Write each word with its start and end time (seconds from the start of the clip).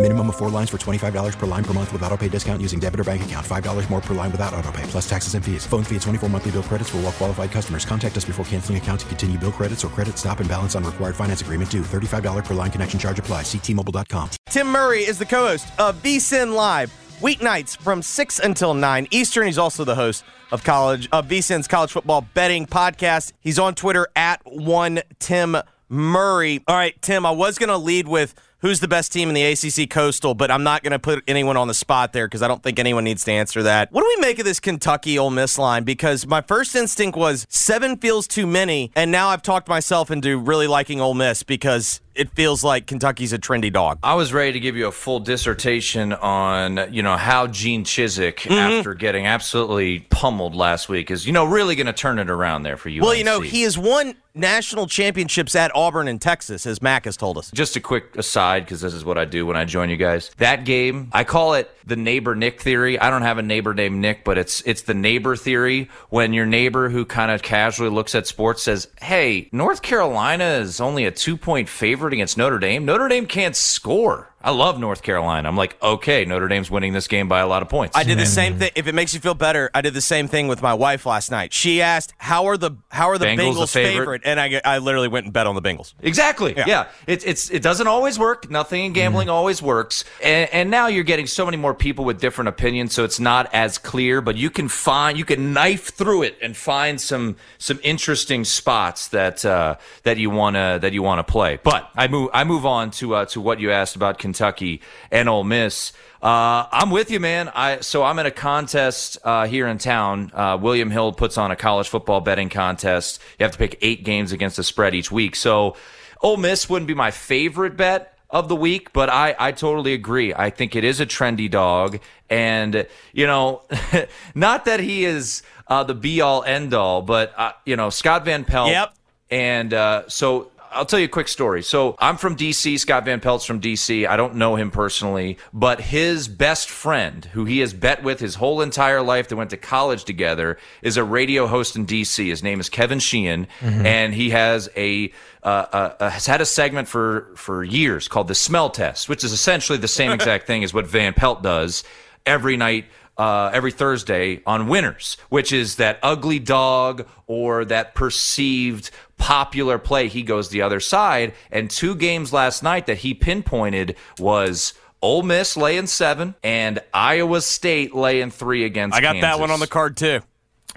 Minimum 0.00 0.28
of 0.30 0.36
four 0.38 0.48
lines 0.48 0.70
for 0.70 0.78
$25 0.78 1.38
per 1.38 1.44
line 1.44 1.62
per 1.62 1.74
month 1.74 1.92
with 1.92 2.02
auto 2.04 2.16
pay 2.16 2.28
discount 2.28 2.62
using 2.62 2.80
debit 2.80 3.00
or 3.00 3.04
bank 3.04 3.22
account. 3.22 3.46
$5 3.46 3.90
more 3.90 4.00
per 4.00 4.14
line 4.14 4.32
without 4.32 4.54
auto 4.54 4.72
pay, 4.72 4.82
plus 4.84 5.06
taxes 5.06 5.34
and 5.34 5.44
fees. 5.44 5.66
Phone 5.66 5.84
fee 5.84 5.96
at 5.96 6.00
24 6.00 6.30
monthly 6.30 6.52
bill 6.52 6.62
credits 6.62 6.88
for 6.88 6.96
all 6.96 7.02
well 7.02 7.12
qualified 7.12 7.50
customers. 7.50 7.84
Contact 7.84 8.16
us 8.16 8.24
before 8.24 8.42
canceling 8.46 8.78
account 8.78 9.00
to 9.00 9.06
continue 9.06 9.36
bill 9.36 9.52
credits 9.52 9.84
or 9.84 9.88
credit 9.88 10.16
stop 10.16 10.40
and 10.40 10.48
balance 10.48 10.74
on 10.74 10.84
required 10.84 11.14
finance 11.14 11.42
agreement 11.42 11.70
due. 11.70 11.82
$35 11.82 12.46
per 12.46 12.54
line 12.54 12.70
connection 12.70 12.98
charge 12.98 13.18
apply. 13.18 13.42
Ctmobile.com. 13.42 14.30
Tim 14.48 14.68
Murray 14.68 15.00
is 15.00 15.18
the 15.18 15.26
co-host 15.26 15.68
of 15.78 16.02
VSIN 16.02 16.54
Live, 16.54 16.90
weeknights 17.20 17.76
from 17.76 18.00
6 18.00 18.38
until 18.38 18.72
9 18.72 19.06
Eastern. 19.10 19.44
He's 19.44 19.58
also 19.58 19.84
the 19.84 19.96
host 19.96 20.24
of 20.50 20.64
college 20.64 21.10
of 21.12 21.26
VSIN's 21.26 21.68
college 21.68 21.92
football 21.92 22.26
betting 22.32 22.64
podcast. 22.64 23.34
He's 23.40 23.58
on 23.58 23.74
Twitter 23.74 24.08
at 24.16 24.40
one 24.46 25.02
Tim 25.18 25.58
Murray. 25.90 26.62
All 26.66 26.76
right, 26.76 27.00
Tim, 27.02 27.26
I 27.26 27.32
was 27.32 27.58
to 27.58 27.76
lead 27.76 28.08
with 28.08 28.34
who's 28.60 28.80
the 28.80 28.88
best 28.88 29.12
team 29.12 29.28
in 29.28 29.34
the 29.34 29.44
ACC 29.44 29.88
Coastal, 29.90 30.34
but 30.34 30.50
I'm 30.50 30.62
not 30.62 30.82
going 30.82 30.92
to 30.92 30.98
put 30.98 31.22
anyone 31.26 31.56
on 31.56 31.68
the 31.68 31.74
spot 31.74 32.12
there 32.12 32.26
because 32.26 32.42
I 32.42 32.48
don't 32.48 32.62
think 32.62 32.78
anyone 32.78 33.04
needs 33.04 33.24
to 33.24 33.32
answer 33.32 33.62
that. 33.62 33.90
What 33.92 34.02
do 34.02 34.14
we 34.16 34.20
make 34.20 34.38
of 34.38 34.44
this 34.44 34.60
Kentucky 34.60 35.18
Ole 35.18 35.30
Miss 35.30 35.58
line? 35.58 35.84
Because 35.84 36.26
my 36.26 36.40
first 36.40 36.74
instinct 36.74 37.16
was 37.16 37.46
seven 37.48 37.96
feels 37.96 38.26
too 38.26 38.46
many, 38.46 38.90
and 38.94 39.10
now 39.10 39.28
I've 39.28 39.42
talked 39.42 39.68
myself 39.68 40.10
into 40.10 40.38
really 40.38 40.66
liking 40.66 41.00
Ole 41.00 41.14
Miss 41.14 41.42
because 41.42 42.00
it 42.14 42.30
feels 42.30 42.64
like 42.64 42.86
Kentucky's 42.86 43.32
a 43.32 43.38
trendy 43.38 43.72
dog. 43.72 43.98
I 44.02 44.14
was 44.14 44.32
ready 44.32 44.52
to 44.52 44.60
give 44.60 44.76
you 44.76 44.86
a 44.86 44.92
full 44.92 45.20
dissertation 45.20 46.12
on, 46.12 46.92
you 46.92 47.02
know, 47.02 47.16
how 47.16 47.46
Gene 47.46 47.84
Chizik, 47.84 48.36
mm-hmm. 48.36 48.52
after 48.52 48.94
getting 48.94 49.26
absolutely 49.26 50.00
pummeled 50.10 50.54
last 50.54 50.88
week, 50.88 51.10
is, 51.10 51.26
you 51.26 51.32
know, 51.32 51.44
really 51.44 51.76
going 51.76 51.86
to 51.86 51.92
turn 51.92 52.18
it 52.18 52.30
around 52.30 52.62
there 52.64 52.76
for 52.76 52.88
you. 52.88 53.02
Well, 53.02 53.14
you 53.14 53.24
know, 53.24 53.40
he 53.40 53.62
has 53.62 53.78
won 53.78 54.14
national 54.34 54.86
championships 54.86 55.54
at 55.54 55.74
Auburn 55.74 56.08
and 56.08 56.20
Texas, 56.20 56.66
as 56.66 56.80
Mac 56.80 57.04
has 57.04 57.16
told 57.16 57.36
us. 57.36 57.50
Just 57.50 57.76
a 57.76 57.80
quick 57.80 58.16
aside, 58.16 58.64
because 58.64 58.80
this 58.80 58.94
is 58.94 59.04
what 59.04 59.18
I 59.18 59.24
do 59.24 59.46
when 59.46 59.56
I 59.56 59.64
join 59.64 59.90
you 59.90 59.96
guys. 59.96 60.30
That 60.38 60.64
game, 60.64 61.10
I 61.12 61.24
call 61.24 61.54
it 61.54 61.70
the 61.84 61.96
neighbor 61.96 62.34
Nick 62.34 62.60
theory. 62.60 62.98
I 62.98 63.10
don't 63.10 63.22
have 63.22 63.38
a 63.38 63.42
neighbor 63.42 63.74
named 63.74 63.98
Nick, 63.98 64.24
but 64.24 64.38
it's 64.38 64.60
it's 64.62 64.82
the 64.82 64.94
neighbor 64.94 65.36
theory. 65.36 65.90
When 66.10 66.32
your 66.32 66.46
neighbor 66.46 66.88
who 66.88 67.04
kind 67.04 67.30
of 67.30 67.42
casually 67.42 67.90
looks 67.90 68.14
at 68.14 68.26
sports 68.26 68.62
says, 68.62 68.88
"Hey, 69.00 69.48
North 69.52 69.82
Carolina 69.82 70.44
is 70.44 70.80
only 70.80 71.04
a 71.04 71.10
two 71.10 71.36
point 71.36 71.68
favorite 71.68 71.99
against 72.12 72.38
Notre 72.38 72.58
Dame. 72.58 72.84
Notre 72.84 73.08
Dame 73.08 73.26
can't 73.26 73.56
score." 73.56 74.28
I 74.42 74.52
love 74.52 74.78
North 74.78 75.02
Carolina. 75.02 75.46
I'm 75.46 75.56
like, 75.56 75.80
okay, 75.82 76.24
Notre 76.24 76.48
Dame's 76.48 76.70
winning 76.70 76.94
this 76.94 77.08
game 77.08 77.28
by 77.28 77.40
a 77.40 77.46
lot 77.46 77.60
of 77.60 77.68
points. 77.68 77.94
I 77.94 78.04
did 78.04 78.18
the 78.18 78.24
same 78.24 78.58
thing. 78.58 78.70
If 78.74 78.86
it 78.86 78.94
makes 78.94 79.12
you 79.12 79.20
feel 79.20 79.34
better, 79.34 79.70
I 79.74 79.82
did 79.82 79.92
the 79.92 80.00
same 80.00 80.28
thing 80.28 80.48
with 80.48 80.62
my 80.62 80.72
wife 80.72 81.04
last 81.04 81.30
night. 81.30 81.52
She 81.52 81.82
asked, 81.82 82.14
"How 82.16 82.46
are 82.46 82.56
the 82.56 82.72
how 82.88 83.10
are 83.10 83.18
the 83.18 83.26
Bengals, 83.26 83.38
Bengals 83.38 83.60
the 83.60 83.66
favorite? 83.66 83.98
favorite?" 83.98 84.22
And 84.24 84.40
I, 84.40 84.60
I 84.64 84.78
literally 84.78 85.08
went 85.08 85.26
and 85.26 85.32
bet 85.32 85.46
on 85.46 85.54
the 85.54 85.62
Bengals. 85.62 85.92
Exactly. 86.00 86.54
Yeah. 86.56 86.64
yeah. 86.66 86.86
It, 87.06 87.26
it's 87.26 87.50
it 87.50 87.62
doesn't 87.62 87.86
always 87.86 88.18
work. 88.18 88.50
Nothing 88.50 88.86
in 88.86 88.92
gambling 88.94 89.26
mm-hmm. 89.26 89.34
always 89.34 89.60
works. 89.60 90.06
And, 90.22 90.48
and 90.52 90.70
now 90.70 90.86
you're 90.86 91.04
getting 91.04 91.26
so 91.26 91.44
many 91.44 91.58
more 91.58 91.74
people 91.74 92.06
with 92.06 92.18
different 92.18 92.48
opinions, 92.48 92.94
so 92.94 93.04
it's 93.04 93.20
not 93.20 93.52
as 93.52 93.76
clear. 93.76 94.22
But 94.22 94.36
you 94.36 94.48
can 94.48 94.68
find 94.68 95.18
you 95.18 95.26
can 95.26 95.52
knife 95.52 95.92
through 95.92 96.22
it 96.22 96.38
and 96.40 96.56
find 96.56 96.98
some 96.98 97.36
some 97.58 97.78
interesting 97.82 98.44
spots 98.44 99.08
that 99.08 99.44
uh, 99.44 99.76
that 100.04 100.16
you 100.16 100.30
wanna 100.30 100.78
that 100.80 100.94
you 100.94 101.02
wanna 101.02 101.24
play. 101.24 101.58
But 101.62 101.90
I 101.94 102.08
move 102.08 102.30
I 102.32 102.44
move 102.44 102.64
on 102.64 102.90
to 102.92 103.16
uh, 103.16 103.24
to 103.26 103.40
what 103.42 103.60
you 103.60 103.70
asked 103.70 103.96
about 103.96 104.18
Kentucky 104.30 104.80
and 105.10 105.28
Ole 105.28 105.44
Miss. 105.44 105.92
Uh, 106.22 106.66
I'm 106.70 106.90
with 106.90 107.10
you, 107.10 107.18
man. 107.18 107.50
I 107.54 107.80
so 107.80 108.04
I'm 108.04 108.18
in 108.18 108.26
a 108.26 108.30
contest 108.30 109.18
uh, 109.24 109.46
here 109.46 109.66
in 109.66 109.78
town. 109.78 110.30
Uh, 110.32 110.58
William 110.60 110.90
Hill 110.90 111.12
puts 111.12 111.36
on 111.36 111.50
a 111.50 111.56
college 111.56 111.88
football 111.88 112.20
betting 112.20 112.48
contest. 112.48 113.20
You 113.38 113.44
have 113.44 113.52
to 113.52 113.58
pick 113.58 113.78
eight 113.80 114.04
games 114.04 114.30
against 114.30 114.56
the 114.56 114.62
spread 114.62 114.94
each 114.94 115.10
week. 115.10 115.34
So 115.34 115.76
Ole 116.22 116.36
Miss 116.36 116.68
wouldn't 116.68 116.86
be 116.86 116.94
my 116.94 117.10
favorite 117.10 117.76
bet 117.76 118.16
of 118.28 118.48
the 118.48 118.54
week, 118.54 118.92
but 118.92 119.10
I, 119.10 119.34
I 119.38 119.52
totally 119.52 119.92
agree. 119.92 120.32
I 120.32 120.50
think 120.50 120.76
it 120.76 120.84
is 120.84 121.00
a 121.00 121.06
trendy 121.06 121.50
dog. 121.50 121.98
And, 122.28 122.86
you 123.12 123.26
know, 123.26 123.62
not 124.34 124.66
that 124.66 124.78
he 124.78 125.04
is 125.04 125.42
uh, 125.66 125.82
the 125.82 125.94
be 125.94 126.20
all 126.20 126.44
end 126.44 126.72
all, 126.72 127.02
but, 127.02 127.32
uh, 127.36 127.52
you 127.64 127.74
know, 127.74 127.90
Scott 127.90 128.24
Van 128.24 128.44
Pelt. 128.44 128.70
Yep. 128.70 128.94
And 129.30 129.74
uh, 129.74 130.08
so 130.08 130.49
I'll 130.72 130.86
tell 130.86 131.00
you 131.00 131.06
a 131.06 131.08
quick 131.08 131.26
story. 131.26 131.62
So 131.62 131.96
I'm 131.98 132.16
from 132.16 132.36
DC. 132.36 132.78
Scott 132.78 133.04
Van 133.04 133.20
Pelt's 133.20 133.44
from 133.44 133.60
DC. 133.60 134.06
I 134.06 134.16
don't 134.16 134.36
know 134.36 134.54
him 134.54 134.70
personally, 134.70 135.36
but 135.52 135.80
his 135.80 136.28
best 136.28 136.70
friend, 136.70 137.24
who 137.24 137.44
he 137.44 137.58
has 137.58 137.74
bet 137.74 138.04
with 138.04 138.20
his 138.20 138.36
whole 138.36 138.60
entire 138.60 139.02
life, 139.02 139.28
they 139.28 139.34
went 139.34 139.50
to 139.50 139.56
college 139.56 140.04
together, 140.04 140.58
is 140.82 140.96
a 140.96 141.02
radio 141.02 141.48
host 141.48 141.74
in 141.74 141.86
DC. 141.86 142.24
His 142.24 142.42
name 142.42 142.60
is 142.60 142.68
Kevin 142.68 143.00
Sheehan, 143.00 143.48
mm-hmm. 143.60 143.84
and 143.84 144.14
he 144.14 144.30
has 144.30 144.68
a 144.76 145.12
uh, 145.42 145.46
uh, 145.46 145.94
uh, 145.98 146.10
has 146.10 146.26
had 146.26 146.40
a 146.40 146.46
segment 146.46 146.86
for 146.86 147.32
for 147.34 147.64
years 147.64 148.06
called 148.06 148.28
the 148.28 148.34
Smell 148.34 148.70
Test, 148.70 149.08
which 149.08 149.24
is 149.24 149.32
essentially 149.32 149.78
the 149.78 149.88
same 149.88 150.10
exact 150.12 150.46
thing 150.46 150.62
as 150.62 150.72
what 150.72 150.86
Van 150.86 151.14
Pelt 151.14 151.42
does 151.42 151.82
every 152.26 152.56
night 152.56 152.84
uh, 153.16 153.50
every 153.52 153.72
Thursday 153.72 154.42
on 154.46 154.68
winners, 154.68 155.16
which 155.28 155.52
is 155.52 155.76
that 155.76 155.98
ugly 156.02 156.38
dog 156.38 157.06
or 157.26 157.64
that 157.66 157.94
perceived 157.94 158.90
popular 159.18 159.78
play. 159.78 160.08
He 160.08 160.22
goes 160.22 160.48
the 160.48 160.62
other 160.62 160.80
side. 160.80 161.34
And 161.50 161.70
two 161.70 161.94
games 161.94 162.32
last 162.32 162.62
night 162.62 162.86
that 162.86 162.98
he 162.98 163.14
pinpointed 163.14 163.96
was 164.18 164.74
Ole 165.02 165.22
Miss 165.22 165.56
laying 165.56 165.86
seven 165.86 166.34
and 166.42 166.80
Iowa 166.92 167.40
State 167.40 167.94
laying 167.94 168.30
three 168.30 168.64
against. 168.64 168.96
I 168.96 169.00
got 169.00 169.12
Kansas. 169.12 169.22
that 169.22 169.40
one 169.40 169.50
on 169.50 169.60
the 169.60 169.66
card 169.66 169.96
too. 169.96 170.20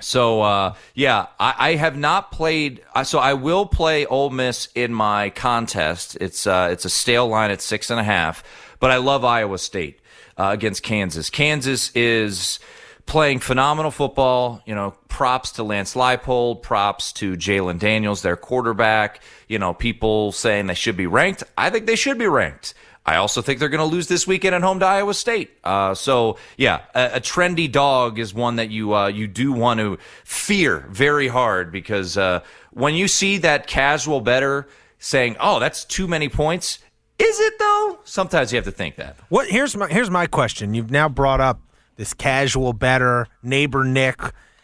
So 0.01 0.41
uh, 0.41 0.75
yeah, 0.93 1.27
I, 1.39 1.55
I, 1.57 1.75
have 1.75 1.97
not 1.97 2.31
played. 2.31 2.83
So 3.03 3.19
I 3.19 3.35
will 3.35 3.65
play 3.65 4.05
Ole 4.05 4.31
Miss 4.31 4.67
in 4.73 4.93
my 4.93 5.29
contest. 5.29 6.17
It's 6.19 6.47
uh, 6.47 6.69
it's 6.71 6.83
a 6.83 6.89
stale 6.89 7.27
line 7.27 7.51
at 7.51 7.61
six 7.61 7.89
and 7.89 7.99
a 7.99 8.03
half, 8.03 8.43
but 8.79 8.91
I 8.91 8.97
love 8.97 9.23
Iowa 9.23 9.57
State 9.59 9.99
uh, 10.37 10.49
against 10.51 10.83
Kansas. 10.83 11.29
Kansas 11.29 11.91
is 11.95 12.59
playing 13.05 13.39
phenomenal 13.39 13.91
football. 13.91 14.61
You 14.65 14.75
know, 14.75 14.91
props 15.07 15.53
to 15.53 15.63
Lance 15.63 15.95
Leipold, 15.95 16.61
props 16.61 17.13
to 17.13 17.35
Jalon 17.35 17.79
Daniels, 17.79 18.21
their 18.21 18.37
quarterback. 18.37 19.21
You 19.47 19.59
know, 19.59 19.73
people 19.73 20.31
saying 20.31 20.67
they 20.67 20.73
should 20.73 20.97
be 20.97 21.07
ranked. 21.07 21.43
I 21.57 21.69
think 21.69 21.85
they 21.85 21.95
should 21.95 22.17
be 22.17 22.27
ranked. 22.27 22.73
I 23.05 23.17
also 23.17 23.41
think 23.41 23.59
they're 23.59 23.69
going 23.69 23.79
to 23.79 23.95
lose 23.95 24.07
this 24.07 24.25
weekend 24.25 24.55
at 24.55 24.61
home 24.61 24.79
to 24.79 24.85
Iowa 24.85 25.13
State. 25.13 25.51
Uh, 25.63 25.93
so 25.93 26.37
yeah, 26.55 26.81
a, 26.95 27.15
a, 27.15 27.19
trendy 27.19 27.69
dog 27.69 28.17
is 28.17 28.33
one 28.33 28.55
that 28.55 28.69
you 28.69 28.95
uh, 28.95 29.07
you 29.07 29.27
do 29.27 29.51
want 29.51 29.81
to 29.81 29.97
fear 30.23 30.87
very 30.89 31.27
hard 31.27 31.71
because 31.71 32.17
uh, 32.17 32.41
when 32.71 32.95
you 32.95 33.09
see 33.09 33.39
that 33.39 33.67
casual 33.67 34.21
better 34.21 34.69
saying, 34.99 35.35
"Oh, 35.39 35.59
that's 35.59 35.83
too 35.83 36.07
many 36.07 36.29
points," 36.29 36.79
Is 37.19 37.39
it 37.39 37.59
though? 37.59 37.99
Sometimes 38.03 38.51
you 38.51 38.57
have 38.57 38.65
to 38.65 38.71
think 38.71 38.95
that. 38.95 39.17
What 39.29 39.47
here's 39.47 39.75
my 39.75 39.87
here's 39.87 40.09
my 40.09 40.27
question. 40.27 40.73
You've 40.73 40.91
now 40.91 41.09
brought 41.09 41.41
up 41.41 41.61
this 41.95 42.13
casual 42.13 42.73
better 42.73 43.27
neighbor 43.41 43.83
Nick. 43.83 44.19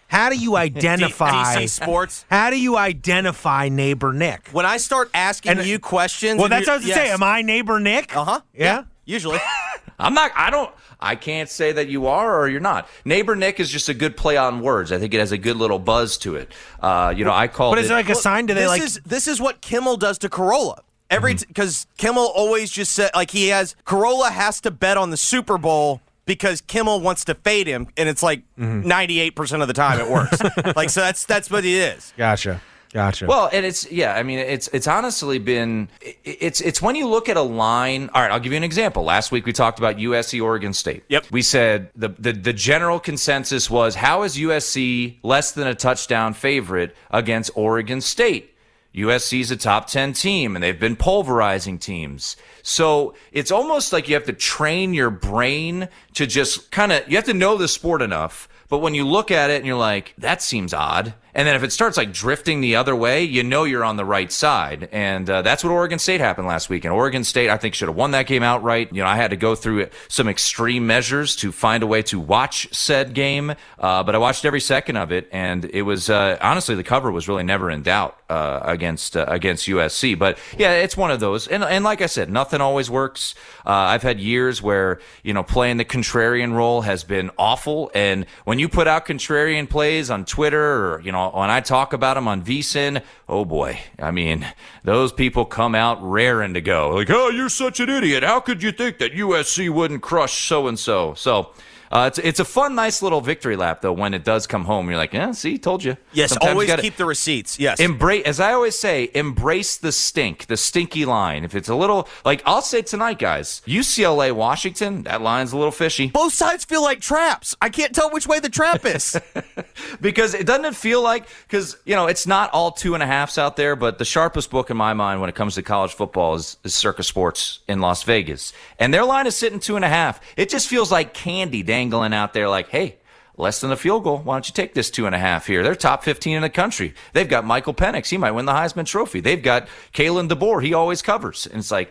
How 0.07 0.30
do 0.30 0.38
you 0.38 0.56
identify 0.56 1.56
DC 1.56 1.69
sports? 1.69 2.25
How 2.30 2.50
do 2.50 2.60
you 2.60 2.78
identify 2.78 3.69
neighbor 3.69 4.13
Nick? 4.13 4.50
When 4.51 4.66
I 4.66 4.78
start 4.78 5.12
asking 5.13 5.60
and, 5.60 5.66
you 5.66 5.80
questions, 5.80 6.40
well, 6.40 6.50
that's 6.50 6.68
what 6.68 6.74
I 6.74 6.78
was 6.78 6.88
yes. 6.88 6.98
to 6.98 7.06
say. 7.06 7.12
Am 7.12 7.24
I 7.24 7.42
neighbor 7.44 7.80
Nick? 7.80 8.16
Uh 8.16 8.25
huh. 8.25 8.42
Yeah? 8.54 8.63
yeah, 8.63 8.84
usually. 9.06 9.40
I'm 10.00 10.13
not. 10.13 10.31
I 10.36 10.50
don't. 10.50 10.74
I 11.02 11.16
can't 11.16 11.50
say 11.50 11.72
that 11.72 11.88
you 11.88 12.07
are 12.07 12.40
or 12.40 12.50
you're 12.50 12.60
not. 12.60 12.90
Neighbor 13.06 13.36
Nick 13.36 13.60
is 13.60 13.69
just 13.69 13.88
a 13.88 13.94
good 13.94 14.18
play 14.18 14.36
on 14.36 14.60
words. 14.62 14.92
I 14.92 15.00
think 15.00 15.13
it 15.13 15.19
has 15.19 15.31
a 15.31 15.38
good 15.38 15.56
little 15.56 15.80
buzz 15.80 16.18
to 16.19 16.36
it. 16.36 16.52
Uh, 16.80 17.13
you 17.16 17.24
know, 17.24 17.31
I 17.31 17.48
call. 17.48 17.72
But 17.72 17.80
is 17.80 17.90
it, 17.90 17.94
it 17.94 17.95
like 17.95 18.10
a 18.10 18.16
sign? 18.16 18.48
Do 18.48 18.54
they 18.54 18.62
this 18.62 18.69
like? 18.69 18.81
Is, 18.81 19.00
this 19.06 19.28
is 19.28 19.40
what 19.40 19.62
Kimmel 19.62 19.98
does 19.98 20.18
to 20.19 20.30
Carolla. 20.30 20.80
Every 21.10 21.36
because 21.36 21.86
mm-hmm. 21.86 21.96
Kimmel 21.98 22.32
always 22.36 22.70
just 22.70 22.94
said 22.94 23.12
like 23.16 23.32
he 23.32 23.48
has 23.48 23.76
Carolla 23.86 24.32
has 24.32 24.62
to 24.62 24.72
bet 24.72 24.98
on 24.98 25.10
the 25.10 25.18
Super 25.18 25.58
Bowl 25.58 26.02
because 26.26 26.62
Kimmel 26.62 27.02
wants 27.02 27.26
to 27.26 27.34
fade 27.34 27.66
him, 27.66 27.88
and 27.98 28.08
it's 28.08 28.22
like 28.22 28.44
mm-hmm. 28.58 28.88
98 28.88 29.28
mm-hmm. 29.28 29.36
percent 29.36 29.62
of 29.62 29.68
the 29.68 29.74
time 29.74 30.00
it 30.00 30.10
works. 30.10 30.40
like 30.76 30.90
so 30.90 31.02
that's 31.02 31.26
that's 31.26 31.50
what 31.50 31.66
it 31.66 31.74
is. 31.74 32.14
Gotcha. 32.18 32.62
Gotcha. 32.92 33.28
Well, 33.28 33.50
and 33.54 33.66
it's 33.66 33.92
yeah, 33.92 34.16
I 34.16 34.24
mean 34.24 34.40
it's 34.40 34.68
it's 34.70 34.88
honestly 34.88 35.38
been 35.38 35.90
it's 36.02 36.60
it's 36.60 36.82
when 36.82 36.96
you 36.96 37.08
look 37.08 37.30
at 37.30 37.38
a 37.38 37.42
line. 37.42 38.10
All 38.14 38.22
right, 38.22 38.32
I'll 38.32 38.40
give 38.40 38.52
you 38.52 38.58
an 38.58 38.64
example. 38.64 39.04
Last 39.04 39.32
week 39.32 39.46
we 39.46 39.54
talked 39.54 39.78
about 39.78 39.98
USC 39.98 40.42
Oregon 40.42 40.74
State. 40.74 41.04
Yep. 41.10 41.26
We 41.32 41.44
said 41.44 41.92
the 41.96 42.10
the 42.10 42.34
the 42.34 42.54
general 42.54 43.00
consensus 43.00 43.70
was 43.70 43.94
how 43.96 44.24
is 44.24 44.38
USC 44.38 45.18
less 45.22 45.52
than 45.52 45.68
a 45.68 45.76
touchdown 45.76 46.34
favorite 46.34 46.96
against 47.12 47.52
Oregon 47.54 48.02
State? 48.02 48.56
USC's 48.94 49.52
a 49.52 49.58
top 49.58 49.88
10 49.88 50.14
team 50.14 50.56
and 50.56 50.64
they've 50.64 50.80
been 50.80 50.96
pulverizing 50.96 51.78
teams. 51.78 52.36
So 52.64 53.14
it's 53.32 53.52
almost 53.52 53.94
like 53.94 54.08
you 54.08 54.16
have 54.16 54.26
to 54.26 54.34
train 54.34 54.94
your 54.94 55.10
brain 55.10 55.90
to 56.16 56.26
just 56.26 56.72
kind 56.72 56.92
of, 56.92 57.08
you 57.10 57.16
have 57.16 57.26
to 57.26 57.34
know 57.34 57.58
the 57.58 57.68
sport 57.68 58.02
enough. 58.02 58.50
But 58.68 58.80
when 58.80 58.94
you 58.94 59.06
look 59.06 59.32
at 59.32 59.50
it 59.50 59.58
and 59.58 59.66
you're 59.66 59.76
like, 59.76 60.14
that 60.18 60.42
seems 60.42 60.74
odd. 60.74 61.14
And 61.34 61.48
then 61.48 61.56
if 61.56 61.64
it 61.64 61.72
starts 61.72 61.98
like 61.98 62.12
drifting 62.12 62.62
the 62.62 62.76
other 62.76 62.96
way, 62.96 63.24
you 63.24 63.44
know 63.44 63.64
you're 63.64 63.84
on 63.84 63.98
the 63.98 64.06
right 64.06 64.31
side. 64.31 64.90
And 64.92 65.30
uh, 65.30 65.42
that's 65.42 65.64
what 65.64 65.72
Oregon 65.72 66.00
State 66.00 66.22
happened 66.22 66.48
last 66.48 66.70
week. 66.70 66.86
And 66.86 66.94
Oregon 66.94 67.24
State, 67.24 67.50
I 67.50 67.58
think, 67.58 67.76
should 67.76 67.88
have 67.88 67.96
won 67.96 68.12
that 68.12 68.28
game 68.28 68.44
outright. 68.44 68.90
You 68.94 69.04
know, 69.04 69.08
I 69.08 69.16
had 69.16 69.31
to 69.31 69.38
go 69.38 69.56
through 69.56 69.88
some 70.08 70.28
extreme 70.28 70.88
measures 70.88 71.36
to 71.38 71.52
find 71.52 71.84
a 71.84 71.88
way 71.88 72.02
to 72.04 72.20
watch 72.20 72.74
said 72.74 73.14
game. 73.14 73.54
Uh, 73.78 74.04
but 74.04 74.16
I 74.16 74.18
watched 74.18 74.46
every 74.46 74.62
second 74.62 74.98
of 74.98 75.12
it. 75.12 75.30
And 75.31 75.66
it 75.66 75.84
was, 75.84 76.10
uh, 76.10 76.38
honestly, 76.42 76.76
the 76.76 76.84
cover 76.84 77.12
was 77.12 77.28
really 77.28 77.44
never 77.44 77.70
in 77.70 77.84
doubt 77.84 78.20
uh, 78.30 78.60
against 78.64 79.18
uh, 79.18 79.26
against 79.28 79.68
USC. 79.68 80.18
But 80.18 80.38
yeah, 80.58 80.74
it's 80.74 80.96
one 80.96 81.12
of 81.12 81.20
those. 81.20 81.48
And, 81.48 81.64
and 81.64 81.84
like 81.84 82.02
I 82.02 82.06
said, 82.06 82.30
nothing 82.30 82.62
always 82.62 82.90
works. 82.90 83.36
Uh, 83.66 83.72
I've 83.72 84.04
had 84.04 84.20
years 84.20 84.62
where, 84.62 85.00
you 85.24 85.34
know, 85.34 85.44
playing 85.44 85.78
the 85.78 85.86
contrarian 85.86 86.54
role 86.54 86.81
has 86.81 87.04
been 87.04 87.31
awful. 87.38 87.92
And 87.94 88.26
when 88.46 88.60
you 88.60 88.70
put 88.70 88.88
out 88.88 89.06
contrarian 89.06 89.70
plays 89.70 90.10
on 90.10 90.26
Twitter 90.26 90.94
or, 90.94 91.02
you 91.02 91.12
know, 91.12 91.19
when 91.30 91.50
I 91.50 91.60
talk 91.62 91.94
about 91.94 92.16
them 92.16 92.27
on 92.27 92.44
VSIN, 92.44 93.04
oh 93.27 93.45
boy, 93.45 93.80
I 93.98 94.12
mean, 94.12 94.45
those 94.83 95.12
people 95.12 95.45
come 95.45 95.75
out 95.75 95.98
raring 96.01 96.54
to 96.54 96.62
go. 96.62 96.89
Like, 96.95 97.10
oh, 97.10 97.30
you're 97.30 97.50
such 97.50 97.80
an 97.80 97.89
idiot. 97.89 98.24
How 98.24 98.39
could 98.39 98.63
you 98.63 98.71
think 98.71 99.00
that 99.00 99.13
USC 99.13 99.69
wouldn't 99.69 100.01
crush 100.01 100.48
so 100.48 100.68
and 100.68 100.80
so? 100.80 101.13
So, 101.16 101.51
uh, 101.92 102.06
it's 102.08 102.20
it's 102.20 102.40
a 102.40 102.46
fun, 102.46 102.76
nice 102.76 103.02
little 103.02 103.22
victory 103.22 103.56
lap 103.56 103.82
though. 103.82 103.94
When 103.94 104.14
it 104.14 104.24
does 104.24 104.46
come 104.48 104.66
home, 104.66 104.90
you're 104.90 104.98
like, 104.98 105.14
yeah, 105.14 105.32
see, 105.32 105.58
told 105.58 105.84
you. 105.84 105.98
Yes, 106.14 106.32
Sometimes 106.32 106.52
always 106.52 106.70
you 106.70 106.78
keep 106.78 106.98
the 106.98 107.06
receipts. 107.06 107.60
Yes. 107.60 107.80
Embrace, 107.80 108.26
as 108.26 108.40
I 108.40 108.54
always 108.54 108.78
say, 108.78 109.10
embrace 109.14 109.78
the 109.78 109.92
stink, 109.92 110.46
the 110.46 110.58
stinky 110.58 111.06
line. 111.06 111.44
If 111.44 111.56
it's 111.56 111.70
a 111.70 111.76
little 111.76 112.08
like 112.24 112.44
I'll 112.46 112.62
say 112.62 112.82
tonight, 112.82 113.20
guys, 113.20 113.62
UCLA, 113.66 114.32
Washington, 114.32 115.04
that 115.04 115.22
line's 115.22 115.52
a 115.52 115.58
little 115.58 115.72
fishy 115.72 116.08
Both 116.08 116.34
sides 116.34 116.66
feel 116.66 116.84
like 116.84 117.02
traps. 117.02 117.56
I 117.62 117.70
can't 117.70 117.94
tell 117.94 118.12
which 118.12 118.28
way 118.28 118.40
the 118.40 118.50
trap 118.50 118.86
is. 118.86 119.20
because 120.02 120.34
it 120.34 120.46
doesn't 120.46 120.66
it 120.66 120.76
feel 120.76 121.02
like 121.02 121.26
because 121.48 121.78
you 121.86 121.96
know 121.96 122.08
it's 122.08 122.28
not 122.28 122.52
all 122.52 122.72
two 122.72 122.94
and 122.94 123.04
a 123.04 123.08
halfs 123.08 123.38
out 123.38 123.56
there, 123.56 123.76
but 123.76 123.98
the 123.98 124.06
sharpest 124.06 124.52
book 124.52 124.70
in 124.70 124.78
my 124.78 124.94
mind 124.94 125.22
when 125.22 125.30
it 125.30 125.36
comes 125.36 125.56
to 125.56 125.64
college 125.64 125.94
football 125.94 126.36
is, 126.36 126.58
is 126.64 126.76
Circa 126.76 127.04
Sports 127.04 127.60
in 127.68 127.80
Las 127.80 128.04
Vegas, 128.04 128.54
and 128.78 128.94
their 128.94 129.04
line 129.06 129.28
is 129.28 129.36
sitting 129.36 129.60
two 129.60 129.76
and 129.76 129.86
a 129.86 129.90
half. 129.90 130.20
It 130.38 130.50
just 130.50 130.68
feels 130.68 130.92
like 130.92 131.14
candy 131.14 131.64
dangling 131.80 132.14
out 132.14 132.34
there, 132.34 132.50
like 132.50 132.70
hey. 132.70 132.98
Less 133.38 133.62
than 133.62 133.72
a 133.72 133.78
field 133.78 134.04
goal. 134.04 134.18
Why 134.18 134.36
don't 134.36 134.50
you 134.50 134.54
take 134.54 134.74
this 134.74 134.92
two 134.92 135.06
and 135.06 135.16
a 135.16 135.18
half 135.18 135.48
here? 135.48 135.64
They're 135.64 135.74
top 135.74 136.04
15 136.04 136.36
in 136.36 136.42
the 136.42 136.50
country. 136.50 136.94
They've 137.14 137.30
got 137.30 137.46
Michael 137.46 137.74
Penix. 137.74 138.10
He 138.10 138.18
might 138.18 138.31
win 138.31 138.44
the 138.44 138.52
Heisman 138.52 138.86
Trophy. 138.86 139.22
They've 139.22 139.42
got 139.42 139.70
Kalen 139.94 140.28
DeBoer. 140.28 140.62
He 140.62 140.74
always 140.74 141.02
covers. 141.02 141.48
And 141.48 141.60
it's 141.60 141.72
like, 141.72 141.90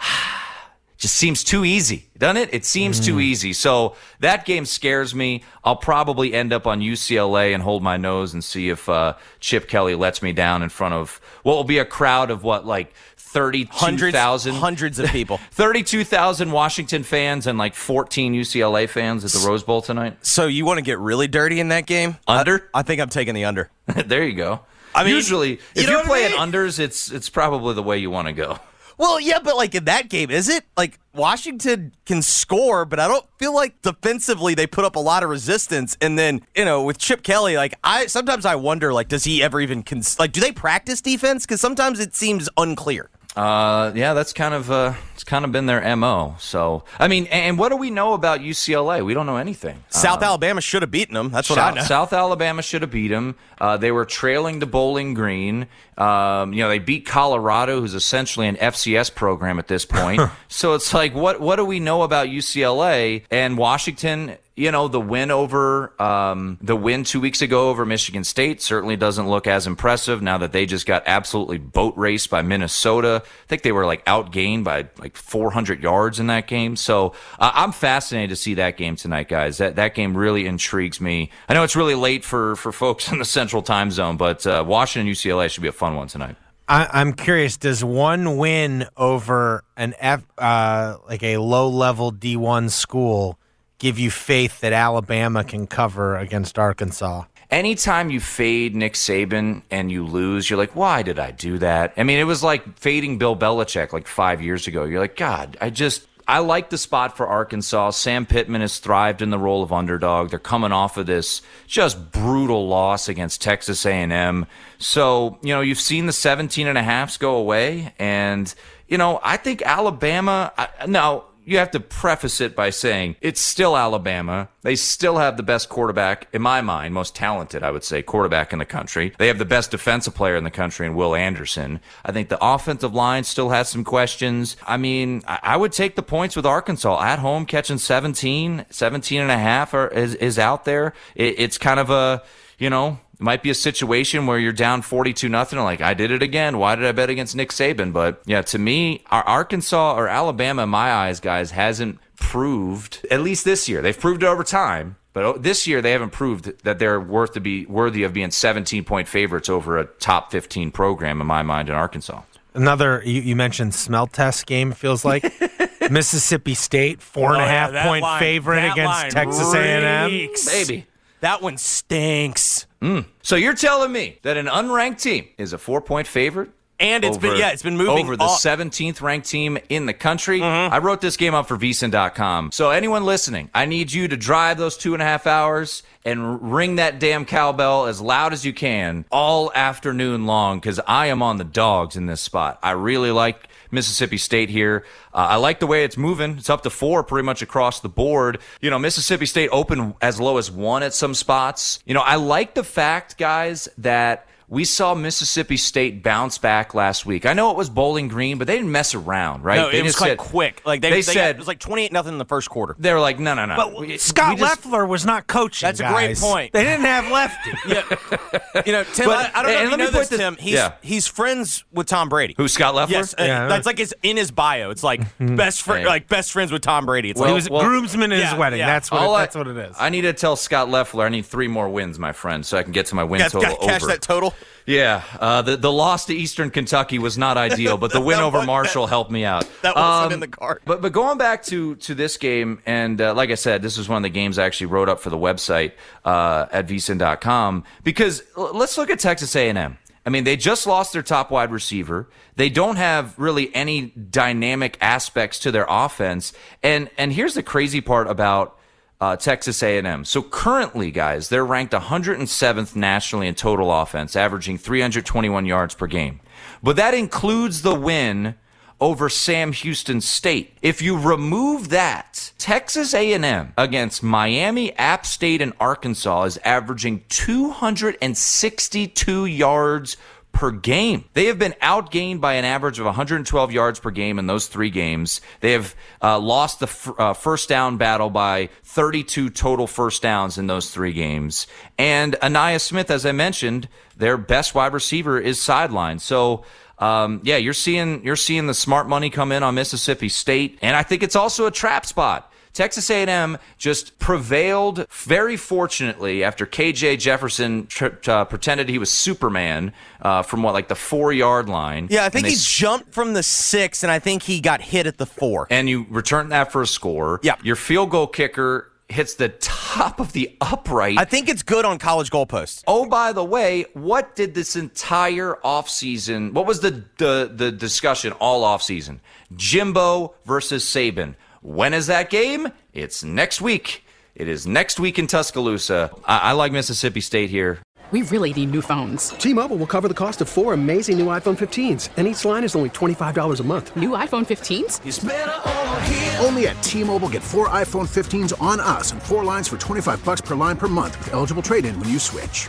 just 0.98 1.14
seems 1.14 1.44
too 1.44 1.64
easy, 1.64 2.10
doesn't 2.18 2.38
it? 2.38 2.48
It 2.52 2.64
seems 2.64 2.98
too 2.98 3.20
easy. 3.20 3.52
So 3.52 3.94
that 4.18 4.44
game 4.44 4.66
scares 4.66 5.14
me. 5.14 5.44
I'll 5.62 5.76
probably 5.76 6.34
end 6.34 6.52
up 6.52 6.66
on 6.66 6.80
UCLA 6.80 7.54
and 7.54 7.62
hold 7.62 7.84
my 7.84 7.96
nose 7.96 8.34
and 8.34 8.42
see 8.42 8.68
if 8.68 8.88
uh, 8.88 9.14
Chip 9.38 9.68
Kelly 9.68 9.94
lets 9.94 10.22
me 10.22 10.32
down 10.32 10.60
in 10.60 10.70
front 10.70 10.94
of 10.94 11.20
what 11.44 11.54
will 11.54 11.62
be 11.62 11.78
a 11.78 11.84
crowd 11.84 12.32
of 12.32 12.42
what, 12.42 12.66
like 12.66 12.92
Hundreds, 13.32 14.16
32,000? 14.16 14.54
hundreds 14.54 14.98
of 14.98 15.08
people. 15.10 15.38
32,000 15.52 16.50
Washington 16.50 17.02
fans 17.02 17.46
and 17.46 17.58
like 17.58 17.74
14 17.74 18.34
UCLA 18.34 18.88
fans 18.88 19.24
at 19.24 19.30
the 19.30 19.46
Rose 19.46 19.62
Bowl 19.62 19.82
tonight. 19.82 20.16
So 20.22 20.46
you 20.46 20.64
want 20.64 20.78
to 20.78 20.82
get 20.82 20.98
really 20.98 21.28
dirty 21.28 21.60
in 21.60 21.68
that 21.68 21.86
game? 21.86 22.16
Under? 22.26 22.68
I, 22.74 22.80
I 22.80 22.82
think 22.82 23.00
I'm 23.00 23.08
taking 23.08 23.34
the 23.34 23.44
under. 23.44 23.70
there 23.86 24.24
you 24.24 24.34
go. 24.34 24.60
I 24.94 25.04
mean, 25.04 25.14
usually 25.14 25.54
if 25.54 25.62
you 25.76 25.82
know 25.84 25.90
you're 25.90 25.98
what 25.98 26.06
I 26.06 26.08
playing 26.08 26.32
mean? 26.32 26.52
unders, 26.52 26.78
it's 26.80 27.12
it's 27.12 27.28
probably 27.28 27.74
the 27.74 27.82
way 27.82 27.98
you 27.98 28.10
want 28.10 28.26
to 28.26 28.32
go. 28.32 28.58
Well, 28.98 29.18
yeah, 29.18 29.38
but 29.42 29.56
like 29.56 29.74
in 29.74 29.84
that 29.86 30.10
game, 30.10 30.30
is 30.30 30.48
it 30.48 30.64
like 30.76 30.98
Washington 31.14 31.94
can 32.04 32.20
score, 32.20 32.84
but 32.84 32.98
I 33.00 33.08
don't 33.08 33.24
feel 33.38 33.54
like 33.54 33.80
defensively 33.80 34.54
they 34.54 34.66
put 34.66 34.84
up 34.84 34.94
a 34.94 35.00
lot 35.00 35.22
of 35.22 35.30
resistance. 35.30 35.96
And 36.02 36.18
then 36.18 36.42
you 36.56 36.64
know 36.64 36.82
with 36.82 36.98
Chip 36.98 37.22
Kelly, 37.22 37.56
like 37.56 37.74
I 37.84 38.06
sometimes 38.06 38.44
I 38.44 38.56
wonder 38.56 38.92
like 38.92 39.08
does 39.08 39.24
he 39.24 39.42
ever 39.42 39.60
even 39.60 39.84
cons- 39.84 40.18
like 40.18 40.32
do 40.32 40.40
they 40.40 40.52
practice 40.52 41.00
defense? 41.00 41.46
Because 41.46 41.60
sometimes 41.60 42.00
it 42.00 42.14
seems 42.14 42.48
unclear. 42.58 43.08
Uh, 43.36 43.92
yeah, 43.94 44.12
that's 44.12 44.32
kind 44.32 44.54
of 44.54 44.70
uh, 44.70 44.94
it's 45.14 45.22
kind 45.22 45.44
of 45.44 45.52
been 45.52 45.66
their 45.66 45.96
mo. 45.96 46.34
So, 46.40 46.84
I 46.98 47.06
mean, 47.06 47.26
and 47.26 47.58
what 47.58 47.68
do 47.68 47.76
we 47.76 47.90
know 47.90 48.14
about 48.14 48.40
UCLA? 48.40 49.04
We 49.04 49.14
don't 49.14 49.26
know 49.26 49.36
anything. 49.36 49.84
South 49.88 50.22
Alabama 50.22 50.60
should 50.60 50.82
have 50.82 50.90
beaten 50.90 51.14
them. 51.14 51.30
That's 51.30 51.48
what 51.48 51.56
South, 51.56 51.72
I 51.72 51.76
know. 51.76 51.84
South 51.84 52.12
Alabama 52.12 52.60
should 52.62 52.82
have 52.82 52.90
beat 52.90 53.08
them. 53.08 53.36
Uh, 53.60 53.76
they 53.76 53.92
were 53.92 54.04
trailing 54.04 54.60
to 54.60 54.66
Bowling 54.66 55.14
Green. 55.14 55.68
Um, 55.96 56.52
you 56.52 56.62
know, 56.62 56.68
they 56.68 56.80
beat 56.80 57.06
Colorado, 57.06 57.80
who's 57.80 57.94
essentially 57.94 58.48
an 58.48 58.56
FCS 58.56 59.14
program 59.14 59.58
at 59.60 59.68
this 59.68 59.84
point. 59.84 60.20
so 60.48 60.74
it's 60.74 60.92
like, 60.92 61.14
what 61.14 61.40
what 61.40 61.56
do 61.56 61.64
we 61.64 61.78
know 61.78 62.02
about 62.02 62.28
UCLA 62.28 63.24
and 63.30 63.56
Washington? 63.56 64.36
You 64.60 64.70
know, 64.70 64.88
the 64.88 65.00
win 65.00 65.30
over 65.30 65.90
um, 65.98 66.58
the 66.60 66.76
win 66.76 67.04
two 67.04 67.18
weeks 67.18 67.40
ago 67.40 67.70
over 67.70 67.86
Michigan 67.86 68.24
State 68.24 68.60
certainly 68.60 68.94
doesn't 68.94 69.26
look 69.26 69.46
as 69.46 69.66
impressive 69.66 70.20
now 70.20 70.36
that 70.36 70.52
they 70.52 70.66
just 70.66 70.84
got 70.84 71.02
absolutely 71.06 71.56
boat 71.56 71.94
raced 71.96 72.28
by 72.28 72.42
Minnesota. 72.42 73.22
I 73.24 73.46
think 73.46 73.62
they 73.62 73.72
were 73.72 73.86
like 73.86 74.04
outgained 74.04 74.64
by 74.64 74.90
like 74.98 75.16
400 75.16 75.82
yards 75.82 76.20
in 76.20 76.26
that 76.26 76.46
game. 76.46 76.76
So 76.76 77.14
uh, 77.38 77.52
I'm 77.54 77.72
fascinated 77.72 78.28
to 78.28 78.36
see 78.36 78.52
that 78.54 78.76
game 78.76 78.96
tonight, 78.96 79.28
guys. 79.28 79.56
That 79.56 79.76
that 79.76 79.94
game 79.94 80.14
really 80.14 80.44
intrigues 80.44 81.00
me. 81.00 81.30
I 81.48 81.54
know 81.54 81.62
it's 81.62 81.74
really 81.74 81.94
late 81.94 82.22
for 82.22 82.54
for 82.56 82.70
folks 82.70 83.10
in 83.12 83.18
the 83.18 83.24
Central 83.24 83.62
Time 83.62 83.90
Zone, 83.90 84.18
but 84.18 84.46
uh, 84.46 84.62
Washington 84.66 85.10
UCLA 85.10 85.48
should 85.48 85.62
be 85.62 85.68
a 85.68 85.72
fun 85.72 85.96
one 85.96 86.08
tonight. 86.08 86.36
I, 86.68 86.86
I'm 87.00 87.14
curious. 87.14 87.56
Does 87.56 87.82
one 87.82 88.36
win 88.36 88.86
over 88.96 89.64
an 89.76 89.94
F, 89.98 90.22
uh, 90.36 90.98
like 91.08 91.22
a 91.22 91.38
low 91.38 91.68
level 91.68 92.12
D1 92.12 92.70
school, 92.70 93.39
give 93.80 93.98
you 93.98 94.12
faith 94.12 94.60
that 94.60 94.72
Alabama 94.72 95.42
can 95.42 95.66
cover 95.66 96.16
against 96.16 96.56
Arkansas? 96.56 97.24
anytime 97.50 98.10
you 98.10 98.20
fade 98.20 98.74
Nick 98.74 98.94
Saban 98.94 99.62
and 99.70 99.90
you 99.90 100.06
lose, 100.06 100.48
you're 100.48 100.58
like, 100.58 100.76
why 100.76 101.02
did 101.02 101.18
I 101.18 101.30
do 101.30 101.58
that? 101.58 101.92
I 101.96 102.04
mean, 102.04 102.18
it 102.18 102.24
was 102.24 102.42
like 102.42 102.78
fading 102.78 103.18
Bill 103.18 103.36
Belichick 103.36 103.92
like 103.92 104.06
five 104.06 104.40
years 104.40 104.66
ago. 104.66 104.84
You're 104.84 105.00
like, 105.00 105.16
God, 105.16 105.56
I 105.60 105.70
just. 105.70 106.06
I 106.28 106.38
like 106.38 106.70
the 106.70 106.78
spot 106.78 107.16
for 107.16 107.26
Arkansas. 107.26 107.90
Sam 107.90 108.24
Pittman 108.24 108.60
has 108.60 108.78
thrived 108.78 109.20
in 109.20 109.30
the 109.30 109.38
role 109.38 109.64
of 109.64 109.72
underdog. 109.72 110.30
They're 110.30 110.38
coming 110.38 110.70
off 110.70 110.96
of 110.96 111.06
this 111.06 111.42
just 111.66 112.12
brutal 112.12 112.68
loss 112.68 113.08
against 113.08 113.42
Texas 113.42 113.84
A&M. 113.84 114.46
So, 114.78 115.40
you 115.42 115.52
know, 115.52 115.60
you've 115.60 115.80
seen 115.80 116.06
the 116.06 116.12
17 116.12 116.68
and 116.68 116.78
a 116.78 116.84
halfs 116.84 117.16
go 117.16 117.34
away 117.34 117.94
and 117.98 118.54
you 118.86 118.98
know, 118.98 119.18
I 119.24 119.38
think 119.38 119.62
Alabama 119.62 120.52
I, 120.56 120.68
now 120.86 121.24
you 121.50 121.58
have 121.58 121.72
to 121.72 121.80
preface 121.80 122.40
it 122.40 122.54
by 122.54 122.70
saying 122.70 123.16
it's 123.20 123.40
still 123.40 123.76
Alabama. 123.76 124.48
They 124.62 124.76
still 124.76 125.16
have 125.16 125.36
the 125.36 125.42
best 125.42 125.68
quarterback, 125.68 126.28
in 126.32 126.42
my 126.42 126.60
mind, 126.60 126.94
most 126.94 127.16
talented, 127.16 127.64
I 127.64 127.72
would 127.72 127.82
say, 127.82 128.02
quarterback 128.02 128.52
in 128.52 128.60
the 128.60 128.64
country. 128.64 129.12
They 129.18 129.26
have 129.26 129.38
the 129.38 129.44
best 129.44 129.72
defensive 129.72 130.14
player 130.14 130.36
in 130.36 130.44
the 130.44 130.50
country 130.50 130.86
in 130.86 130.94
Will 130.94 131.16
Anderson. 131.16 131.80
I 132.04 132.12
think 132.12 132.28
the 132.28 132.38
offensive 132.40 132.94
line 132.94 133.24
still 133.24 133.50
has 133.50 133.68
some 133.68 133.82
questions. 133.82 134.56
I 134.64 134.76
mean, 134.76 135.22
I 135.26 135.56
would 135.56 135.72
take 135.72 135.96
the 135.96 136.02
points 136.02 136.36
with 136.36 136.46
Arkansas 136.46 137.02
at 137.02 137.18
home, 137.18 137.46
catching 137.46 137.78
17, 137.78 138.66
17 138.70 139.20
and 139.20 139.30
a 139.30 139.38
half 139.38 139.74
are, 139.74 139.88
is, 139.88 140.14
is 140.14 140.38
out 140.38 140.64
there. 140.64 140.94
It, 141.16 141.34
it's 141.38 141.58
kind 141.58 141.80
of 141.80 141.90
a, 141.90 142.22
you 142.58 142.70
know, 142.70 143.00
it 143.20 143.22
might 143.22 143.42
be 143.42 143.50
a 143.50 143.54
situation 143.54 144.26
where 144.26 144.38
you're 144.38 144.50
down 144.52 144.80
42 144.80 145.28
nothing. 145.28 145.58
Like, 145.58 145.82
I 145.82 145.92
did 145.92 146.10
it 146.10 146.22
again. 146.22 146.56
Why 146.56 146.74
did 146.74 146.86
I 146.86 146.92
bet 146.92 147.10
against 147.10 147.36
Nick 147.36 147.50
Saban? 147.50 147.92
But 147.92 148.22
yeah, 148.24 148.40
to 148.40 148.58
me, 148.58 149.04
our 149.10 149.22
Arkansas 149.24 149.94
or 149.94 150.08
Alabama, 150.08 150.62
in 150.62 150.70
my 150.70 150.90
eyes, 150.90 151.20
guys, 151.20 151.50
hasn't 151.50 151.98
proved, 152.16 153.04
at 153.10 153.20
least 153.20 153.44
this 153.44 153.68
year. 153.68 153.82
They've 153.82 153.98
proved 153.98 154.22
it 154.22 154.26
over 154.26 154.42
time. 154.42 154.96
But 155.12 155.42
this 155.42 155.66
year, 155.66 155.82
they 155.82 155.90
haven't 155.92 156.10
proved 156.10 156.62
that 156.64 156.78
they're 156.78 157.00
worth 157.00 157.32
to 157.34 157.40
be 157.40 157.66
worthy 157.66 158.04
of 158.04 158.12
being 158.12 158.30
17 158.30 158.84
point 158.84 159.06
favorites 159.08 159.48
over 159.48 159.76
a 159.76 159.84
top 159.84 160.30
15 160.30 160.70
program, 160.70 161.20
in 161.20 161.26
my 161.26 161.42
mind, 161.42 161.68
in 161.68 161.74
Arkansas. 161.74 162.22
Another 162.54 163.02
you, 163.04 163.20
you 163.20 163.36
mentioned 163.36 163.74
smell 163.74 164.06
test 164.06 164.46
game. 164.46 164.70
it 164.72 164.76
Feels 164.78 165.04
like 165.04 165.24
Mississippi 165.90 166.54
State 166.54 167.02
four 167.02 167.32
and 167.34 167.42
a 167.42 167.44
Oh, 167.44 167.72
yeah, 167.72 167.86
point 167.86 168.02
line- 168.02 168.18
favorite 168.20 168.64
against 168.72 168.78
line 169.02 169.10
Texas 169.10 169.52
A&M. 169.52 170.10
reeks. 170.10 170.46
Baby. 170.46 170.86
That 171.20 171.42
one 171.42 171.58
stinks. 171.58 172.66
Mm. 172.82 173.04
So 173.22 173.36
you're 173.36 173.54
telling 173.54 173.92
me 173.92 174.18
that 174.22 174.36
an 174.36 174.46
unranked 174.46 175.00
team 175.00 175.28
is 175.36 175.52
a 175.52 175.58
four 175.58 175.80
point 175.80 176.06
favorite 176.06 176.50
And 176.80 177.04
it's 177.04 177.18
been- 177.18 177.36
yeah, 177.36 177.50
it's 177.50 177.62
been 177.62 177.76
moving 177.76 178.04
over 178.04 178.16
the 178.16 178.24
all- 178.24 178.36
17th 178.38 179.00
ranked 179.02 179.28
team 179.28 179.58
in 179.68 179.86
the 179.86 179.92
country. 179.92 180.42
I 180.42 180.78
wrote 180.78 181.00
this 181.00 181.16
game 181.16 181.34
up 181.34 181.46
for 181.46 181.56
VSiN.com. 181.56 182.52
So 182.52 182.70
anyone 182.70 183.04
listening, 183.04 183.50
I 183.54 183.66
need 183.66 183.92
you 183.92 184.08
to 184.08 184.16
drive 184.16 184.58
those 184.58 184.76
two 184.76 184.94
and 184.94 185.02
a 185.02 185.06
half 185.06 185.26
hours 185.26 185.82
and 186.04 186.52
ring 186.52 186.76
that 186.76 186.98
damn 186.98 187.24
cowbell 187.26 187.86
as 187.86 188.00
loud 188.00 188.32
as 188.32 188.44
you 188.46 188.52
can 188.54 189.04
all 189.10 189.52
afternoon 189.54 190.24
long 190.26 190.58
because 190.58 190.80
I 190.86 191.06
am 191.06 191.22
on 191.22 191.36
the 191.36 191.44
dogs 191.44 191.96
in 191.96 192.06
this 192.06 192.20
spot. 192.22 192.58
I 192.62 192.70
really 192.72 193.10
like 193.10 193.48
Mississippi 193.70 194.16
State 194.16 194.48
here. 194.48 194.84
Uh, 195.14 195.18
I 195.30 195.36
like 195.36 195.60
the 195.60 195.66
way 195.66 195.84
it's 195.84 195.96
moving. 195.96 196.38
It's 196.38 196.50
up 196.50 196.62
to 196.62 196.70
four 196.70 197.04
pretty 197.04 197.24
much 197.26 197.42
across 197.42 197.80
the 197.80 197.88
board. 197.88 198.38
You 198.60 198.70
know, 198.70 198.78
Mississippi 198.78 199.26
State 199.26 199.48
opened 199.52 199.94
as 200.00 200.18
low 200.18 200.38
as 200.38 200.50
one 200.50 200.82
at 200.82 200.94
some 200.94 201.14
spots. 201.14 201.78
You 201.84 201.94
know, 201.94 202.00
I 202.00 202.16
like 202.16 202.54
the 202.54 202.64
fact, 202.64 203.18
guys, 203.18 203.68
that 203.78 204.26
we 204.50 204.64
saw 204.64 204.94
Mississippi 204.96 205.56
State 205.56 206.02
bounce 206.02 206.36
back 206.36 206.74
last 206.74 207.06
week. 207.06 207.24
I 207.24 207.34
know 207.34 207.52
it 207.52 207.56
was 207.56 207.70
Bowling 207.70 208.08
Green, 208.08 208.36
but 208.36 208.48
they 208.48 208.56
didn't 208.56 208.72
mess 208.72 208.96
around, 208.96 209.44
right? 209.44 209.54
No, 209.56 209.70
they 209.70 209.78
it 209.78 209.84
was 209.84 209.94
quite 209.94 210.08
said- 210.08 210.18
quick. 210.18 210.60
Like 210.66 210.80
they, 210.80 210.90
they 210.90 210.96
they 210.96 211.02
said 211.02 211.14
got, 211.14 211.30
it 211.30 211.38
was 211.38 211.46
like 211.46 211.60
twenty 211.60 211.84
eight 211.84 211.92
nothing 211.92 212.12
in 212.14 212.18
the 212.18 212.24
first 212.24 212.50
quarter. 212.50 212.74
they 212.78 212.92
were 212.92 212.98
like, 212.98 213.20
no, 213.20 213.34
no, 213.34 213.46
no. 213.46 213.54
But 213.54 213.78
We- 213.78 213.96
Scott 213.96 214.30
we 214.34 214.40
just- 214.40 214.64
Loeffler 214.66 214.84
was 214.86 215.06
not 215.06 215.28
coaching. 215.28 215.68
That's 215.68 215.78
a 215.78 215.88
great 215.88 216.18
point. 216.18 216.52
They 216.52 216.64
didn't 216.64 216.84
have 216.84 217.10
lefty. 217.10 217.50
Yeah, 217.70 218.62
you 218.66 218.72
know, 218.72 218.82
Tim. 218.82 219.06
But- 219.06 219.30
I, 219.36 219.40
I 219.40 219.42
don't 219.44 219.44
know 219.44 219.50
if 219.50 219.56
let 219.56 219.62
you 219.62 219.70
me 219.70 219.76
know 219.84 219.90
put 219.92 220.08
this, 220.10 220.18
Tim. 220.18 220.36
He's 220.36 220.54
yeah. 220.54 220.72
he's 220.82 221.06
friends 221.06 221.64
with 221.72 221.86
Tom 221.86 222.08
Brady. 222.08 222.34
Who's 222.36 222.52
Scott 222.52 222.74
Loeffler? 222.74 222.96
Yes, 222.96 223.14
uh, 223.16 223.22
Yeah. 223.22 223.46
that's 223.46 223.66
like 223.66 223.78
his 223.78 223.94
in 224.02 224.16
his 224.16 224.32
bio. 224.32 224.70
It's 224.70 224.82
like 224.82 225.00
best 225.20 225.62
friend, 225.62 225.86
like 225.86 226.08
best 226.08 226.32
friends 226.32 226.50
with 226.50 226.62
Tom 226.62 226.86
Brady. 226.86 227.10
It's 227.10 227.20
he 227.20 227.26
like, 227.26 227.34
was 227.34 227.48
well- 227.48 227.62
groomsman 227.62 228.10
in 228.10 228.20
his 228.20 228.34
wedding. 228.34 228.58
That's 228.58 228.90
what. 228.90 229.00
All 229.00 229.14
It, 229.14 229.18
I- 229.18 229.20
that's 229.22 229.36
what 229.36 229.46
it 229.46 229.56
is. 229.56 229.76
I 229.78 229.90
need 229.90 230.00
to 230.02 230.12
tell 230.12 230.34
Scott 230.34 230.68
Loeffler 230.68 231.04
I 231.04 231.08
need 231.08 231.24
three 231.26 231.46
more 231.48 231.68
wins, 231.68 232.00
my 232.00 232.10
friend, 232.12 232.44
so 232.44 232.58
I 232.58 232.64
can 232.64 232.72
get 232.72 232.86
to 232.86 232.96
my 232.96 233.04
win 233.04 233.20
total 233.20 233.42
got 233.42 233.60
cash 233.60 233.82
that 233.84 234.02
total. 234.02 234.34
Yeah, 234.66 235.02
uh, 235.18 235.42
the 235.42 235.56
the 235.56 235.72
loss 235.72 236.06
to 236.06 236.14
Eastern 236.14 236.50
Kentucky 236.50 236.98
was 236.98 237.18
not 237.18 237.36
ideal, 237.48 237.76
but 237.76 237.92
the 237.92 238.00
win 238.00 238.20
over 238.20 238.44
Marshall 238.44 238.86
helped 238.86 239.10
me 239.10 239.24
out. 239.24 239.48
that 239.62 239.74
wasn't 239.74 240.06
Um, 240.06 240.12
in 240.12 240.20
the 240.20 240.28
card. 240.28 240.60
But 240.64 240.80
but 240.80 240.92
going 240.92 241.18
back 241.18 241.42
to 241.46 241.74
to 241.76 241.94
this 241.94 242.16
game, 242.18 242.60
and 242.66 243.00
uh, 243.00 243.14
like 243.14 243.30
I 243.30 243.34
said, 243.34 243.62
this 243.62 243.78
is 243.78 243.88
one 243.88 243.96
of 243.96 244.02
the 244.04 244.08
games 244.10 244.38
I 244.38 244.44
actually 244.46 244.66
wrote 244.68 244.88
up 244.88 245.00
for 245.00 245.10
the 245.10 245.18
website 245.18 245.72
uh, 246.04 246.46
at 246.52 246.66
vsin.com 246.68 247.64
because 247.82 248.22
l- 248.36 248.52
let's 248.54 248.76
look 248.78 248.90
at 248.90 248.98
Texas 249.00 249.34
A&M. 249.34 249.78
I 250.06 250.08
mean, 250.10 250.24
they 250.24 250.36
just 250.36 250.66
lost 250.66 250.92
their 250.94 251.02
top 251.02 251.30
wide 251.30 251.50
receiver. 251.52 252.08
They 252.36 252.48
don't 252.48 252.76
have 252.76 253.18
really 253.18 253.54
any 253.54 253.86
dynamic 253.88 254.78
aspects 254.80 255.38
to 255.40 255.50
their 255.50 255.66
offense, 255.68 256.32
and 256.62 256.88
and 256.96 257.12
here's 257.12 257.34
the 257.34 257.42
crazy 257.42 257.80
part 257.80 258.08
about 258.08 258.56
uh, 259.00 259.16
Texas 259.16 259.62
A&M. 259.62 260.04
So 260.04 260.22
currently, 260.22 260.90
guys, 260.90 261.28
they're 261.28 261.44
ranked 261.44 261.72
107th 261.72 262.76
nationally 262.76 263.28
in 263.28 263.34
total 263.34 263.72
offense, 263.72 264.14
averaging 264.14 264.58
321 264.58 265.46
yards 265.46 265.74
per 265.74 265.86
game. 265.86 266.20
But 266.62 266.76
that 266.76 266.94
includes 266.94 267.62
the 267.62 267.74
win 267.74 268.34
over 268.80 269.08
Sam 269.08 269.52
Houston 269.52 270.00
State. 270.00 270.56
If 270.62 270.80
you 270.80 270.98
remove 270.98 271.68
that, 271.68 272.32
Texas 272.38 272.94
A&M 272.94 273.52
against 273.56 274.02
Miami, 274.02 274.76
App 274.78 275.04
State, 275.04 275.42
and 275.42 275.52
Arkansas 275.60 276.24
is 276.24 276.38
averaging 276.44 277.04
262 277.08 279.26
yards 279.26 279.96
per 280.32 280.50
game. 280.50 281.04
They 281.14 281.26
have 281.26 281.38
been 281.38 281.54
outgained 281.62 282.20
by 282.20 282.34
an 282.34 282.44
average 282.44 282.78
of 282.78 282.86
112 282.86 283.52
yards 283.52 283.80
per 283.80 283.90
game 283.90 284.18
in 284.18 284.26
those 284.26 284.46
three 284.46 284.70
games. 284.70 285.20
They 285.40 285.52
have 285.52 285.74
uh, 286.02 286.18
lost 286.18 286.60
the 286.60 286.66
f- 286.66 286.92
uh, 286.98 287.12
first 287.14 287.48
down 287.48 287.76
battle 287.76 288.10
by 288.10 288.48
32 288.64 289.30
total 289.30 289.66
first 289.66 290.02
downs 290.02 290.38
in 290.38 290.46
those 290.46 290.70
three 290.70 290.92
games. 290.92 291.46
And 291.78 292.14
Ainias 292.22 292.62
Smith, 292.62 292.90
as 292.90 293.04
I 293.04 293.12
mentioned, 293.12 293.68
their 293.96 294.16
best 294.16 294.54
wide 294.54 294.72
receiver 294.72 295.18
is 295.18 295.38
sidelined. 295.38 296.00
So. 296.00 296.44
Um, 296.78 297.20
yeah, 297.24 297.36
you're 297.36 297.52
seeing 297.52 298.02
you're 298.04 298.16
seeing 298.16 298.46
the 298.46 298.54
smart 298.54 298.88
money 298.88 299.10
come 299.10 299.32
in 299.32 299.42
on 299.42 299.54
Mississippi 299.54 300.08
State, 300.08 300.58
and 300.62 300.74
I 300.74 300.82
think 300.82 301.02
it's 301.02 301.14
also 301.14 301.44
a 301.44 301.50
trap 301.50 301.84
spot. 301.84 302.29
Texas 302.52 302.90
A&M 302.90 303.38
just 303.58 303.98
prevailed 303.98 304.86
very 304.90 305.36
fortunately 305.36 306.24
after 306.24 306.46
KJ 306.46 306.98
Jefferson 306.98 307.66
tr- 307.66 307.88
uh, 308.08 308.24
pretended 308.24 308.68
he 308.68 308.78
was 308.78 308.90
Superman 308.90 309.72
uh, 310.02 310.22
from 310.22 310.42
what 310.42 310.54
like 310.54 310.68
the 310.68 310.74
four 310.74 311.12
yard 311.12 311.48
line. 311.48 311.88
Yeah, 311.90 312.04
I 312.04 312.08
think 312.08 312.26
he 312.26 312.36
jumped 312.38 312.92
from 312.92 313.12
the 313.14 313.22
six, 313.22 313.82
and 313.82 313.90
I 313.92 313.98
think 313.98 314.22
he 314.22 314.40
got 314.40 314.60
hit 314.60 314.86
at 314.86 314.98
the 314.98 315.06
four. 315.06 315.46
and 315.50 315.68
you 315.68 315.86
return 315.90 316.30
that 316.30 316.52
for 316.52 316.62
a 316.62 316.66
score. 316.66 317.20
Yeah. 317.22 317.36
your 317.42 317.56
field 317.56 317.90
goal 317.90 318.06
kicker 318.06 318.66
hits 318.88 319.14
the 319.14 319.28
top 319.28 320.00
of 320.00 320.12
the 320.12 320.36
upright. 320.40 320.98
I 320.98 321.04
think 321.04 321.28
it's 321.28 321.44
good 321.44 321.64
on 321.64 321.78
college 321.78 322.10
goalposts. 322.10 322.64
Oh, 322.66 322.86
by 322.88 323.12
the 323.12 323.22
way, 323.24 323.66
what 323.72 324.16
did 324.16 324.34
this 324.34 324.56
entire 324.56 325.38
offseason, 325.44 326.32
what 326.32 326.44
was 326.44 326.58
the, 326.58 326.82
the, 326.98 327.30
the 327.32 327.52
discussion 327.52 328.12
all 328.14 328.42
offseason? 328.42 328.98
Jimbo 329.36 330.14
versus 330.24 330.64
Saban. 330.64 331.14
When 331.42 331.72
is 331.72 331.86
that 331.86 332.10
game? 332.10 332.48
It's 332.72 333.02
next 333.02 333.40
week. 333.40 333.84
It 334.14 334.28
is 334.28 334.46
next 334.46 334.78
week 334.78 334.98
in 334.98 335.06
Tuscaloosa. 335.06 335.90
I, 336.04 336.18
I 336.18 336.32
like 336.32 336.52
Mississippi 336.52 337.00
State 337.00 337.30
here. 337.30 337.60
We 337.92 338.02
really 338.02 338.32
need 338.32 338.52
new 338.52 338.62
phones. 338.62 339.08
T-Mobile 339.10 339.56
will 339.56 339.66
cover 339.66 339.88
the 339.88 339.94
cost 339.94 340.20
of 340.20 340.28
four 340.28 340.52
amazing 340.52 340.98
new 340.98 341.06
iPhone 341.06 341.36
15s, 341.36 341.88
and 341.96 342.06
each 342.06 342.24
line 342.24 342.44
is 342.44 342.54
only 342.54 342.70
$25 342.70 343.40
a 343.40 343.42
month. 343.42 343.74
New 343.74 343.90
iPhone 343.90 344.24
15s? 344.24 346.24
Only 346.24 346.46
at 346.46 346.62
T-Mobile 346.62 347.08
get 347.08 347.22
four 347.22 347.48
iPhone 347.48 347.88
15s 347.88 348.40
on 348.40 348.60
us 348.60 348.92
and 348.92 349.02
four 349.02 349.24
lines 349.24 349.48
for 349.48 349.56
25 349.56 350.04
bucks 350.04 350.20
per 350.20 350.36
line 350.36 350.56
per 350.56 350.68
month 350.68 350.96
with 350.98 351.14
eligible 351.14 351.42
trade-in 351.42 351.78
when 351.80 351.88
you 351.88 351.98
switch. 351.98 352.48